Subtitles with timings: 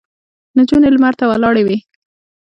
[0.57, 1.77] نجونې لمر ته ولاړې وې.